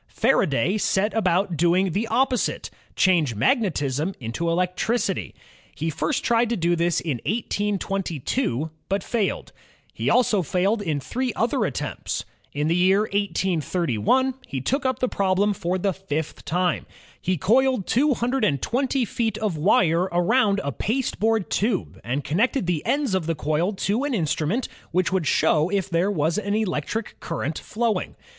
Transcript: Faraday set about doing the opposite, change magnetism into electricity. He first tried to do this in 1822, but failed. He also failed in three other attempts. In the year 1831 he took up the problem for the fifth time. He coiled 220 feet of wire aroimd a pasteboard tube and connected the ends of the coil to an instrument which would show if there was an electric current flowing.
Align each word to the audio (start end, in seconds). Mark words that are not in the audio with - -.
Faraday 0.07 0.79
set 0.79 1.13
about 1.13 1.55
doing 1.55 1.91
the 1.91 2.07
opposite, 2.07 2.71
change 2.95 3.35
magnetism 3.35 4.15
into 4.19 4.49
electricity. 4.49 5.35
He 5.75 5.91
first 5.91 6.23
tried 6.23 6.49
to 6.49 6.57
do 6.57 6.75
this 6.75 6.99
in 7.01 7.21
1822, 7.27 8.71
but 8.89 9.03
failed. 9.03 9.53
He 9.93 10.09
also 10.09 10.41
failed 10.41 10.81
in 10.81 10.99
three 10.99 11.33
other 11.35 11.65
attempts. 11.65 12.25
In 12.51 12.67
the 12.67 12.75
year 12.75 13.01
1831 13.01 14.33
he 14.47 14.59
took 14.59 14.87
up 14.87 14.97
the 14.97 15.07
problem 15.07 15.53
for 15.53 15.77
the 15.77 15.93
fifth 15.93 16.45
time. 16.45 16.87
He 17.21 17.37
coiled 17.37 17.85
220 17.85 19.05
feet 19.05 19.37
of 19.37 19.55
wire 19.55 20.09
aroimd 20.11 20.59
a 20.63 20.71
pasteboard 20.71 21.51
tube 21.51 22.01
and 22.03 22.23
connected 22.23 22.65
the 22.65 22.83
ends 22.87 23.13
of 23.13 23.27
the 23.27 23.35
coil 23.35 23.73
to 23.73 24.03
an 24.05 24.15
instrument 24.15 24.67
which 24.89 25.11
would 25.13 25.27
show 25.27 25.69
if 25.69 25.91
there 25.91 26.09
was 26.09 26.39
an 26.39 26.55
electric 26.55 27.19
current 27.19 27.59
flowing. 27.59 28.15